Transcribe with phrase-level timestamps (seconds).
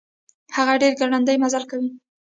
[0.55, 1.89] هغه ډير ګړندی مزل کوي.